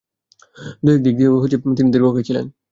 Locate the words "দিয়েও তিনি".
1.17-1.89